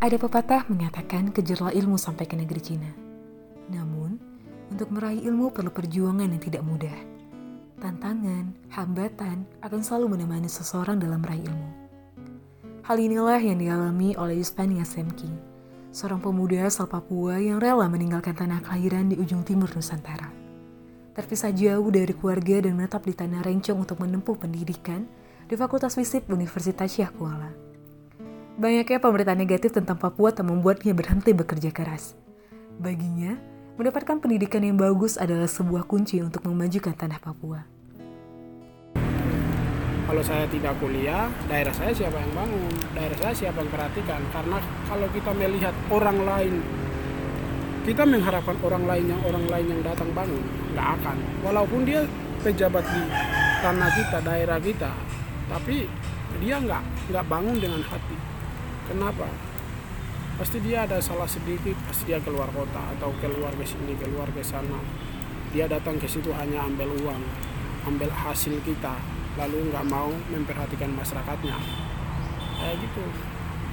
[0.00, 2.88] Ada pepatah mengatakan kejarlah ilmu sampai ke negeri Cina.
[3.68, 4.16] Namun,
[4.72, 6.96] untuk meraih ilmu perlu perjuangan yang tidak mudah.
[7.84, 11.70] Tantangan, hambatan akan selalu menemani seseorang dalam meraih ilmu.
[12.80, 15.28] Hal inilah yang dialami oleh Yuspania Semki,
[15.92, 20.32] seorang pemuda asal Papua yang rela meninggalkan tanah kelahiran di ujung timur Nusantara.
[21.12, 25.04] Terpisah jauh dari keluarga dan menetap di Tanah Rencong untuk menempuh pendidikan
[25.44, 27.69] di Fakultas Fisip Universitas Syah Kuala.
[28.60, 32.12] Banyaknya pemberitaan negatif tentang Papua tak membuatnya berhenti bekerja keras.
[32.76, 33.32] Baginya,
[33.80, 37.64] mendapatkan pendidikan yang bagus adalah sebuah kunci untuk memajukan tanah Papua.
[40.04, 42.72] Kalau saya tidak kuliah, daerah saya siapa yang bangun?
[42.92, 44.20] Daerah saya siapa yang perhatikan?
[44.28, 46.54] Karena kalau kita melihat orang lain,
[47.88, 50.44] kita mengharapkan orang lain yang orang lain yang datang bangun,
[50.76, 51.16] nggak akan.
[51.48, 52.04] Walaupun dia
[52.44, 53.02] pejabat di
[53.64, 54.92] tanah kita, daerah kita,
[55.48, 55.88] tapi
[56.44, 58.39] dia nggak nggak bangun dengan hati
[58.90, 59.30] Kenapa?
[60.34, 64.42] Pasti dia ada salah sedikit, pasti dia keluar kota atau keluar ke sini, keluar ke
[64.42, 64.82] sana.
[65.54, 67.22] Dia datang ke situ hanya ambil uang,
[67.86, 68.98] ambil hasil kita,
[69.38, 71.54] lalu nggak mau memperhatikan masyarakatnya.
[72.58, 73.04] Kayak gitu.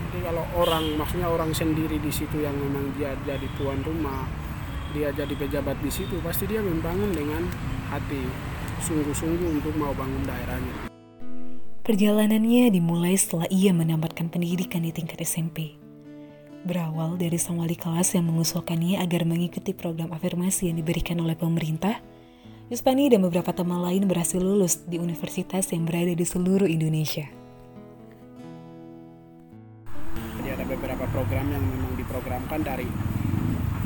[0.05, 4.29] Jadi kalau orang, maksudnya orang sendiri di situ yang memang dia jadi tuan rumah,
[4.93, 7.41] dia jadi pejabat di situ, pasti dia membangun dengan
[7.89, 8.21] hati,
[8.85, 10.96] sungguh-sungguh untuk mau bangun daerahnya.
[11.87, 15.79] Perjalanannya dimulai setelah ia mendapatkan pendidikan di tingkat SMP.
[16.67, 22.03] Berawal dari sang wali kelas yang mengusulkannya agar mengikuti program afirmasi yang diberikan oleh pemerintah,
[22.67, 27.23] Yuspani dan beberapa teman lain berhasil lulus di universitas yang berada di seluruh Indonesia.
[30.43, 32.87] Jadi ada beberapa program yang memang diprogramkan dari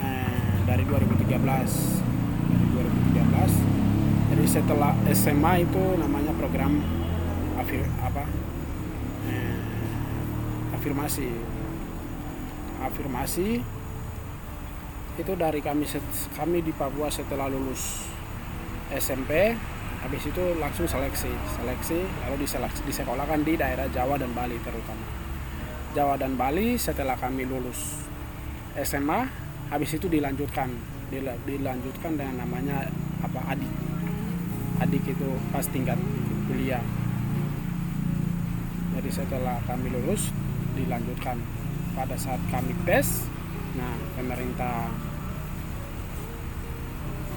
[0.01, 1.37] eh, dari 2013
[2.49, 2.65] dari
[3.13, 3.81] 2013
[4.33, 6.81] jadi setelah SMA itu namanya program
[7.61, 8.25] afir, apa?
[9.29, 9.61] Eh,
[10.73, 11.29] afirmasi.
[12.81, 13.61] Afirmasi
[15.21, 15.85] itu dari kami
[16.33, 18.09] kami di Papua setelah lulus
[18.89, 19.53] SMP
[20.01, 25.05] habis itu langsung seleksi seleksi lalu diseleksi disekolahkan di daerah Jawa dan Bali terutama.
[25.93, 28.01] Jawa dan Bali setelah kami lulus
[28.81, 29.29] SMA
[29.69, 30.73] habis itu dilanjutkan
[31.45, 32.89] dilanjutkan dengan namanya
[33.21, 33.69] apa adik.
[34.81, 35.99] Adik itu pas tingkat
[36.49, 36.81] kuliah
[38.97, 40.31] jadi setelah kami lulus
[40.75, 41.39] dilanjutkan
[41.95, 43.27] pada saat kami tes
[43.75, 44.91] nah pemerintah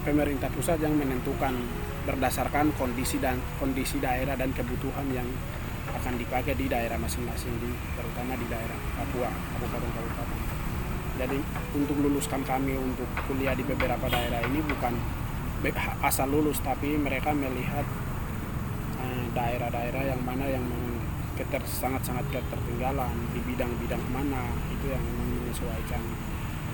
[0.05, 1.55] pemerintah pusat yang menentukan
[2.05, 5.25] berdasarkan kondisi dan kondisi daerah dan kebutuhan yang
[5.97, 10.41] akan dipakai di daerah masing-masing di terutama di daerah Papua kabupaten-kabupaten.
[11.15, 11.39] Jadi
[11.73, 14.95] untuk luluskan kami untuk kuliah di beberapa daerah ini bukan
[16.05, 17.87] asal lulus tapi mereka melihat
[19.01, 20.67] eh, daerah-daerah yang mana yang
[21.35, 26.03] keter sangat-sangat ketertinggalan di bidang-bidang mana itu yang menyesuaikan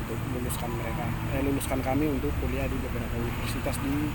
[0.01, 1.07] untuk luluskan mereka
[1.37, 4.11] eh luluskan kami untuk kuliah di beberapa universitas di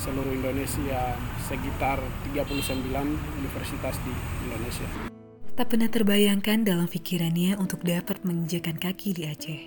[0.00, 1.14] seluruh Indonesia
[1.44, 2.00] sekitar
[2.32, 2.88] 39
[3.36, 4.12] universitas di
[4.48, 4.88] Indonesia.
[5.60, 9.60] Tak pernah terbayangkan dalam pikirannya untuk dapat menginjakan kaki di Aceh.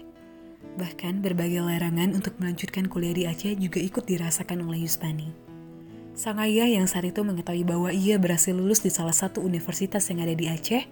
[0.74, 5.43] Bahkan berbagai larangan untuk melanjutkan kuliah di Aceh juga ikut dirasakan oleh Yuspani.
[6.14, 10.22] Sang ayah yang saat itu mengetahui bahwa ia berhasil lulus di salah satu universitas yang
[10.22, 10.86] ada di Aceh,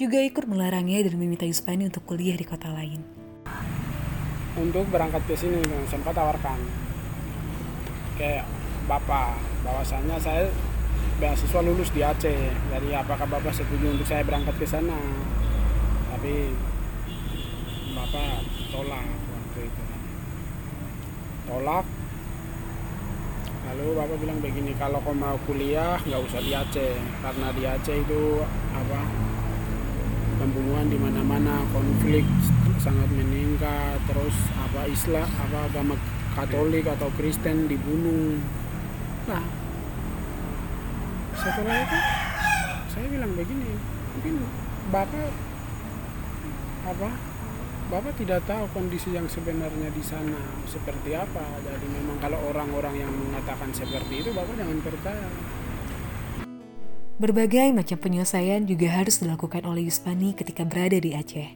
[0.00, 3.04] juga ikut melarangnya dan meminta Yuspani untuk kuliah di kota lain.
[4.56, 5.60] Untuk berangkat ke sini,
[5.92, 6.56] sempat tawarkan
[8.16, 8.48] kayak
[8.88, 10.48] bapak, bahwasannya saya
[11.20, 12.40] beasiswa lulus di Aceh.
[12.72, 14.96] Jadi apakah bapak setuju untuk saya berangkat ke sana?
[16.16, 16.56] Tapi
[17.92, 18.40] bapak
[18.72, 19.82] tolak waktu itu.
[21.44, 21.84] Tolak
[23.66, 27.96] lalu bapak bilang begini kalau kau mau kuliah nggak usah di Aceh karena di Aceh
[27.98, 28.22] itu
[28.70, 29.00] apa
[30.38, 32.22] pembunuhan di mana-mana konflik
[32.78, 35.94] sangat meningkat terus apa Islam apa agama
[36.36, 38.36] Katolik atau Kristen dibunuh.
[39.24, 39.40] Nah
[41.32, 41.98] setelah itu
[42.92, 43.72] saya bilang begini
[44.14, 44.34] mungkin
[44.94, 45.32] bapak
[46.86, 47.10] apa
[47.86, 51.46] Bapak tidak tahu kondisi yang sebenarnya di sana seperti apa.
[51.62, 55.28] Jadi memang kalau orang-orang yang mengatakan seperti itu, Bapak jangan percaya.
[57.22, 61.54] Berbagai macam penyelesaian juga harus dilakukan oleh Yuspani ketika berada di Aceh.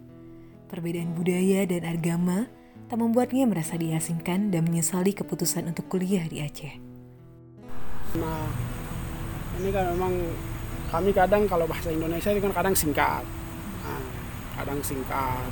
[0.70, 2.46] Perbedaan budaya dan agama
[2.86, 6.78] tak membuatnya merasa diasingkan dan menyesali keputusan untuk kuliah di Aceh.
[8.22, 8.46] Nah,
[9.58, 10.14] ini kan memang
[10.94, 13.26] kami kadang kalau bahasa Indonesia itu kan kadang singkat.
[13.82, 14.02] Nah,
[14.62, 15.50] kadang singkat,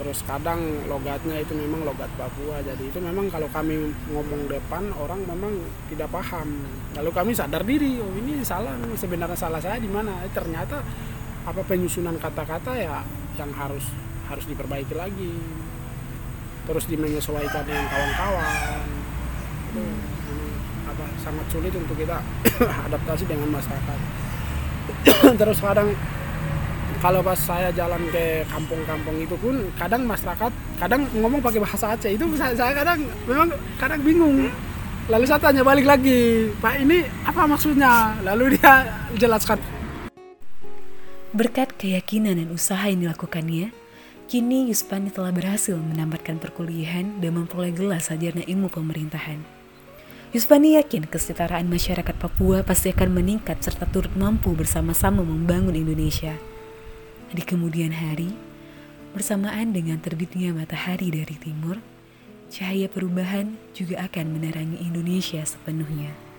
[0.00, 0.58] terus kadang
[0.88, 2.58] logatnya itu memang logat Papua.
[2.64, 5.52] Jadi itu memang kalau kami ngomong depan orang memang
[5.92, 6.64] tidak paham.
[6.96, 10.24] Lalu kami sadar diri oh ini salah sebenarnya salah saya di mana?
[10.24, 10.80] Eh, ternyata
[11.42, 13.02] apa penyusunan kata-kata ya
[13.36, 13.84] yang harus
[14.28, 15.34] harus diperbaiki lagi.
[16.62, 18.86] Terus dimenyesuaikan dengan kawan-kawan.
[20.88, 22.22] Apa sangat sulit untuk kita
[22.86, 23.98] adaptasi dengan masyarakat.
[25.40, 25.90] Terus kadang
[27.02, 32.14] kalau pas saya jalan ke kampung-kampung itu pun kadang masyarakat kadang ngomong pakai bahasa Aceh
[32.14, 33.50] itu saya, saya kadang memang
[33.82, 34.46] kadang bingung
[35.10, 38.86] lalu saya tanya balik lagi pak ini apa maksudnya lalu dia
[39.18, 39.58] jelaskan
[41.32, 43.72] Berkat keyakinan dan usaha yang dilakukannya,
[44.28, 49.40] kini Yuspani telah berhasil menambahkan perkuliahan dan memperoleh gelas sarjana ilmu pemerintahan.
[50.36, 56.36] Yuspani yakin kesetaraan masyarakat Papua pasti akan meningkat serta turut mampu bersama-sama membangun Indonesia.
[57.32, 58.36] Di kemudian hari,
[59.16, 61.80] bersamaan dengan terbitnya matahari dari timur,
[62.52, 66.31] cahaya perubahan juga akan menerangi Indonesia sepenuhnya.